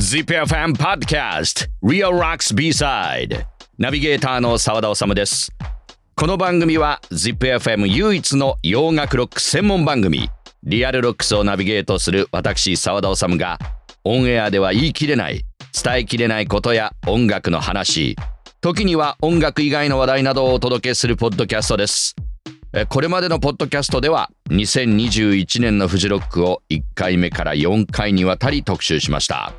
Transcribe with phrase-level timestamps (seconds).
[0.00, 1.68] ZIPFM Podcast.
[1.82, 3.44] Real Rocks B-Side.
[3.76, 5.52] ナビゲーターの澤田治です。
[6.16, 10.30] この番組は ZIPFM 唯一の洋楽ロック専門番組。
[10.62, 13.58] Real Rocks をナビゲートする私澤田治が
[14.02, 15.44] オンエアでは言い切れない
[15.84, 18.16] 伝えきれないことや音楽の話。
[18.62, 22.16] 時には音楽以外の話題などをお届けするポッドキャストです。
[22.88, 29.52] これまでのポッドキャストでは2021年のフジロックを1回目から4回にわたり特集しました、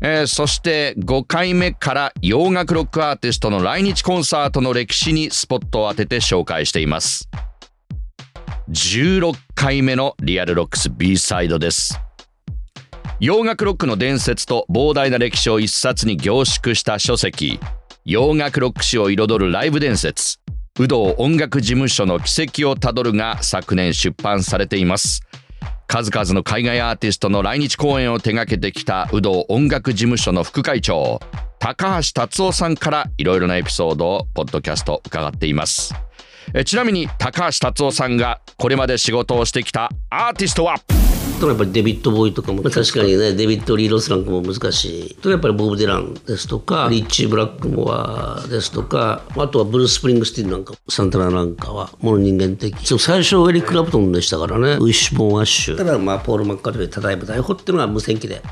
[0.00, 7.28] えー、そして5回目から洋楽ロックアーティストの来日コンサートの歴史にスポットを当てて紹介しています。
[8.70, 12.00] 16回目のリアルロックス B サイドです。
[13.18, 17.60] 洋楽ロックの伝説と膨大な歴史を一冊に凝縮した書籍
[18.06, 20.38] 洋楽ロック史を彩るライブ伝説
[20.78, 25.20] ウドー音楽事務所の軌跡をたどるが昨年出版されています。
[25.90, 31.18] 数々の海外アーティストの来日公演を手掛けてきた有働音楽事務所の副会長
[31.58, 35.92] 高橋達夫さんからいろいろなエピソードをポッドキャスト伺っています。
[36.64, 40.76] ちなみに高橋達夫さんがこれまで仕事をしてきたアーティストは？
[41.40, 45.14] とやっぱりデビッド・ボーイとかも確かにねデビッド・リー・ロスランクも難しい。
[45.16, 52.76] とやっぱりボブ・デランですとかリッチー・ブラックモアですとかあとはブルース・スプリングスティンなんかサンタナなんかはもの人間的。
[52.98, 54.72] 最初エリック・ラプトンでしたからね。
[54.74, 55.76] ウィッシュ・ボーン・アッシュ。
[55.76, 58.42] ただまあポール・マッカートニーただいま逮捕っていうのは無線機で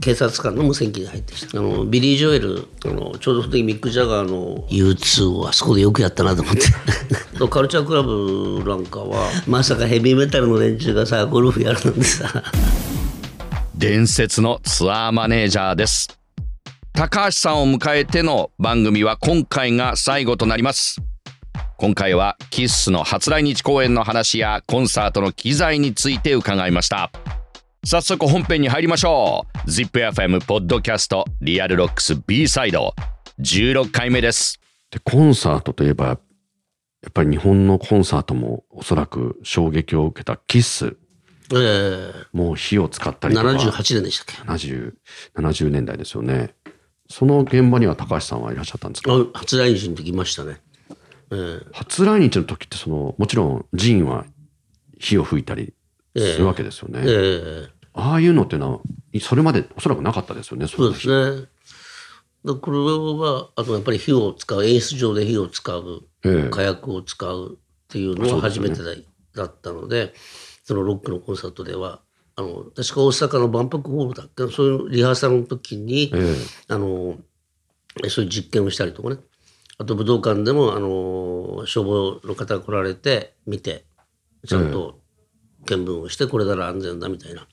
[0.00, 1.58] 警察官の無線機に入ってきた。
[1.58, 6.62] あのビリー・ジョエルあのちょうどその時ミック・ジャガーの U2 をあそこでよくやったなと思って。
[7.50, 12.42] カルチャークラブなんかはまさかヘビーメタルの連中がさゴルフやるなんてさ。
[13.74, 16.08] 伝説のツアーマネージャーです。
[16.92, 21.00] 高橋さんを迎えての番組は今回が最後となります。
[21.80, 27.12] 今回はキッスの初来日公演の話やコンサートの機材について伺いました
[27.90, 29.70] 早速本編に入りましょう。
[29.70, 32.94] ZIPFM ポッドキャストリアルロックス B サイド
[33.40, 34.60] 16回目です。
[34.90, 36.18] でコンサートといえばやっ
[37.14, 40.98] ぱり日本のコンサートもおそらく衝撃を受けたキッス。
[41.50, 43.48] えー、もう火を使ったりとか。
[43.48, 44.92] 78年でしたっけ？70,
[45.36, 46.50] 70年代ですよね。
[47.08, 49.12] その現場には高橋さんはいらっしゃったんですか？
[49.32, 50.60] 初来日の時いましたね、
[51.30, 54.26] えー、初来日の時ってそのもちろん寺院は
[54.98, 55.72] 火を吹いたり
[56.14, 57.12] するわけですよね、えーえ。
[57.12, 58.80] ー、ああいうのっていうのは
[59.20, 61.48] それまでおそらくなかったですよねそうですね。
[62.44, 68.76] これはあとやっぱり火を使う演出上で火を使う、火薬を使うっていうのは初めて
[69.34, 70.14] だったので、
[70.64, 72.00] そのロックのコンサートでは
[72.36, 74.46] あの確か大阪の万博ホールだっけ？
[74.54, 76.36] そういうリハーサルの時に、え
[76.68, 77.16] あの
[78.08, 79.16] そういう実験をしたりとかね。
[79.78, 83.84] あと武道館でもあの消防の方が来られて見て
[84.46, 85.00] ちゃんと
[85.68, 87.46] 見聞をしてこれなら安全だみたいな。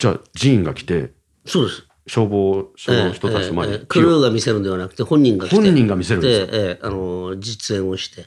[0.00, 1.12] じゃあ寺院が来て
[1.46, 1.86] そうです。
[2.06, 8.26] 消防署の人たち前に、えええ、クルーが見せるんではなくて本人が来て本人が見せるんですええ、あの実演をして。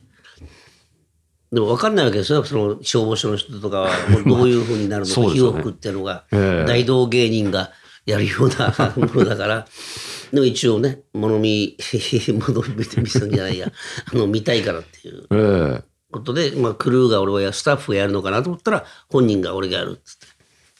[1.51, 2.43] でも分かんないわけですよ。
[2.43, 3.89] その消防署の人とかは
[4.25, 7.71] どういうふうになるのか、火を吹くっていうのが、大道芸人が
[8.05, 9.67] やるようなものだから。
[10.31, 11.77] でも一応ね物見
[12.39, 13.71] 物見見せるんじゃないや。
[14.11, 15.83] あの見たいからっていう。
[16.11, 20.27] ことで、まあ、クルーが俺はやスタッフがやるのかなと思ったら本人が俺がやるっつって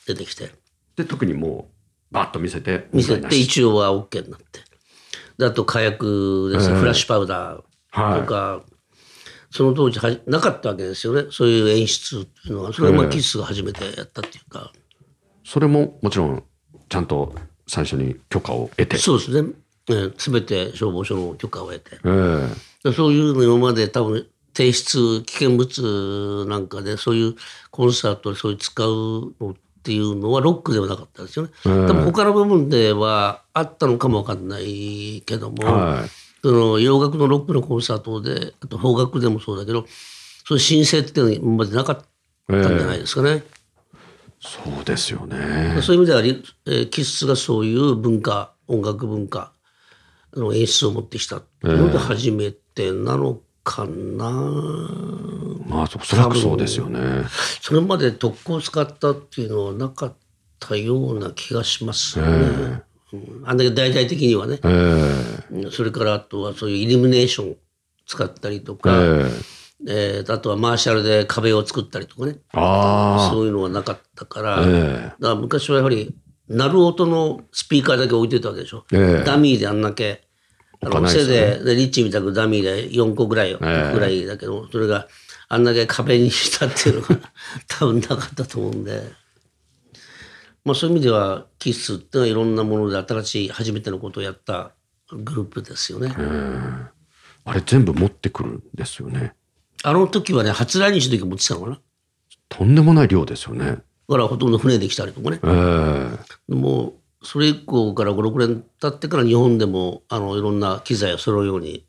[0.06, 0.52] 出てきて
[0.96, 1.68] で特にも
[2.10, 4.60] うバッと見せて見せて一応は OK になって。
[5.38, 8.74] であと火薬ですね、フラッシュパウダーとか、はい。
[9.50, 11.24] その当時はなかったわけですよね。
[11.30, 12.72] そういう演出っていうのは。
[12.72, 14.72] それはまあキッスが初めてやったっていうか、
[15.44, 16.42] それももちろん
[16.88, 17.34] ちゃんと
[17.66, 18.96] 最初に許可を得て。
[18.96, 19.50] そうですね、
[19.88, 27.34] えー、全て消防署の許可を得て、えー、そういうの今まで多分提出危険物なんかでそういう
[27.70, 39.86] コンサートでそういう使うのっていうのはロックではなかったですよね、えー、多分他の部分ではあったのかもわかんないけども、はいその洋楽のロックのコンサートであと邦楽でもそうだけど
[40.46, 41.98] そういう申請っていうのは今までなかっ
[42.46, 43.30] たんじゃないですかね。
[43.30, 43.42] えー、
[44.40, 45.80] そうですよね。
[45.80, 49.54] そういう意味では、えー、キッスがそういう文化音楽文化
[50.34, 53.88] の演出を持ってきたので初めてなのかな。
[53.88, 57.24] えー、まあそらくそうですよね。
[57.60, 60.14] それまで特攻を使ったっていうのはなかっ
[60.60, 62.32] たような気がしますよね。
[62.32, 62.82] えー
[63.44, 67.56] あんだけ大々的にはね、えー、それからあとはそういうイルミネーション
[68.06, 69.30] 使ったりとか、えー
[69.86, 72.38] えー、あとはマーシャルで壁を作ったりとかね。
[73.30, 76.14] そういうのはなかったから,、えー、だから昔はやはり
[76.48, 80.24] 鳴る音のスピーカーだけ置いてたわけでしょ、えー、ダミーであんだけ
[80.86, 85.08] あのせいででリッチみたくダミーで4個ぐらい、ぐらいだけどそれが
[85.48, 87.32] あんだけ壁にしたっていうのが
[87.68, 89.24] 多分なかったと思うんで。
[90.64, 94.72] まあ、そういう意味ではキスってのはいろんなもので新しい初めてのことをやった
[95.12, 96.14] グループですよね。
[97.44, 99.34] あれ全部持ってくるんですよね。
[99.82, 101.80] あの時はね初来日の時は持ってたのかな。
[102.48, 103.66] とんでもない量ですよね。
[103.66, 105.40] だからほとんど船で来たりとかね。
[105.42, 106.94] えー、もう
[107.24, 111.86] それ以降から56年経ってから日本でもあのいろんな機材を揃うように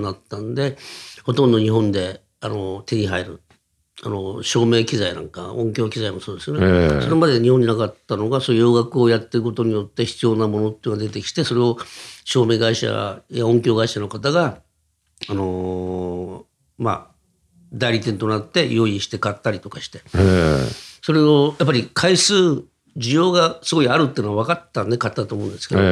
[0.00, 3.42] なったんで、えー、ほとんど日本であの手に入る
[4.04, 11.78] あの照明機材なんか音響機材もそうですよね、えー、それまで日本になかったのがそういう洋楽をやっていくことによって必要なものっていうのが出てきてそれを
[12.24, 14.58] 照明会社や音響会社の方が
[15.28, 17.16] あのー、まあ
[17.72, 22.64] 代理店となって用意して買ったりとかして、えー、それをやっぱり回数
[22.96, 25.84] 需要がすごいあるっていうのは分かったんで買ったと思うんですけど、え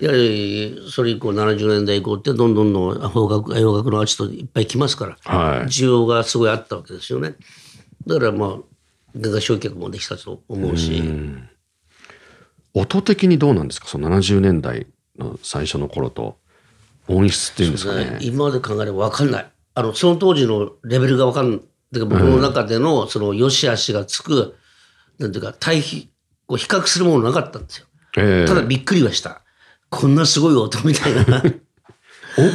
[0.00, 7.34] ー、やはりそれ以降70年代以降ってどんどんどん洋楽洋楽のアーティストいっぱい来ますから、はい、需要がすごいあったわけですよね。
[8.06, 8.56] だからまあ
[9.18, 11.02] 画家焼却もできたと思うし。
[12.72, 13.88] 音的にどうなんですか？
[13.88, 14.86] その70年代
[15.18, 16.38] の最初の頃と
[17.08, 19.50] 音質っていうんですかね、ね、今まで考えれば分かんない。
[19.74, 21.60] あのその当時のレベルが分かんない。
[21.92, 24.56] 僕の中でのその良し悪しがつく、
[25.18, 26.08] なんていうか対比
[26.50, 27.86] こう比較するものなかったんですよ。
[28.16, 29.40] えー、ただびっくりはした。
[29.88, 31.44] こんなすごい音みたいな。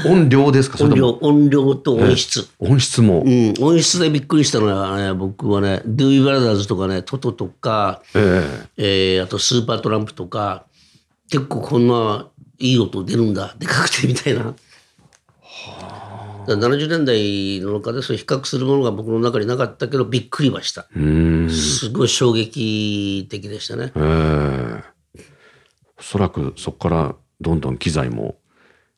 [0.06, 0.84] 音量ですか？
[0.84, 3.24] 音量、音量と音質、えー、音質も。
[3.26, 10.66] うん、音質でびっくりしたのはね、僕はね、ドゥーイ・ブラザーズとかね、トトとか、えー、えー、あとスーパートランプとか、
[11.32, 12.28] 結構こんな
[12.60, 14.54] いい音出るんだ、でかくてみたいな。
[16.54, 20.88] 70年代の中でそう比較するものが僕の中になかったけどびっくりはした。
[21.50, 23.92] すごい衝撃的でしたね。
[25.98, 28.38] おそらくそこからどんどん機材も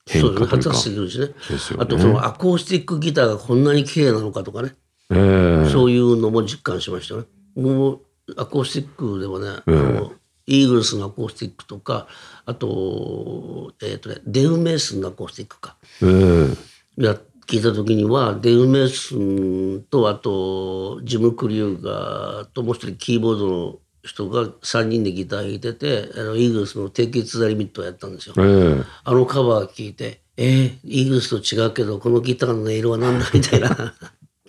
[0.07, 0.65] 変化というかそうですね。
[0.65, 1.33] 発達してくるしね、ね、
[1.79, 4.75] あとそのアコースティックギターがこんなに綺麗なのかとかね、
[5.09, 7.23] えー、そういうのも実感しましたね。
[7.55, 8.01] もう
[8.37, 10.13] アコースティックでもね、えー、あの
[10.47, 12.07] イーグルスのアコースティックとか
[12.45, 16.55] あと,、えーとね、デウメースのアコースティックか、えー、
[16.97, 28.35] やっ聞いた時にはデウ・メスンとあとジム・クリューガーともう一人キーボードの人が3人でギター弾いててあのイーグルスの「テイキッズ・ザ・リミット」をやったんですよ。
[28.37, 33.25] えー、あのカバー聞いて「えー、イーグルスと違うけどこのギターの音色は何だ?
[33.33, 33.95] 」みたいな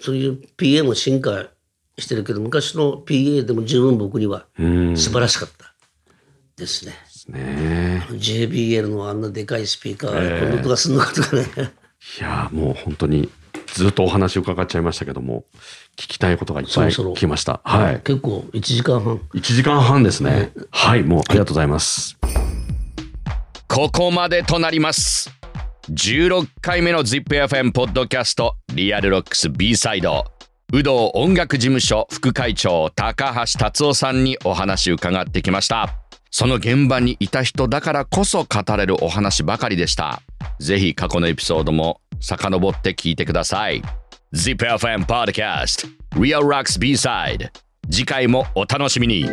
[0.01, 1.47] そういう PA も進化
[1.99, 5.73] してるけど昔の PA でも十分僕には素晴らしかった
[6.57, 6.95] ですね。
[7.29, 11.73] ね JBL のあんなでかいスピーカー、こんな音がすんのかとかね。
[12.19, 13.29] いやもう本当に
[13.67, 15.45] ずっとお話伺っちゃいましたけども
[15.97, 17.61] 聞きたいことがいっぱい来ました。
[17.65, 19.17] はい、結構1時間半。
[19.35, 22.17] 1時間半ですね、はい、はい、もうありがとうございます、
[23.67, 25.31] ここまでとなります。
[25.91, 30.25] 16回目の ZIPFM ポッドキャストリアルロックス B サイド。
[30.71, 40.23] ウドー音楽事務所副会長高橋達夫さんにお話伺ってきましたその現場にいた人だからこそ語れるお話ばかりでした。
[40.61, 43.83] ぜひ過去のエピソードも遡って聞いてください。
[44.35, 47.51] ZIPFM Podcast Real Rocks B-Side
[47.91, 49.25] 次回もお楽しみに。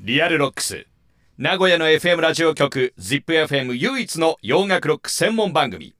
[0.00, 0.86] Real Rocks。
[1.38, 5.94] 名古屋の FM ラジオ局 ZIPFM 唯一の洋楽ロック専門番組。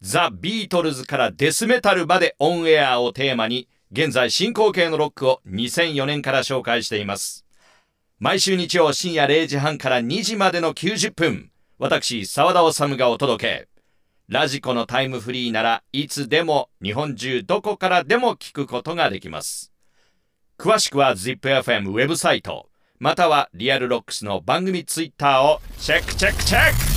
[0.00, 7.46] ザ・ビートルズからデスメタルまでオンエアをテーマに現在進行形のロックを2004年から紹介しています
[8.18, 13.68] 毎週日曜深夜0時半から2時までの90分私、沢田治がお届け。
[14.28, 19.72] radiko のタイムフリーならいつでも日本中どこからでも聞くことができます。
[20.56, 26.93] 詳しくは ZIPFM ウェブサイト、または Real Rocks の番組ツイッターをチェックチェックチェック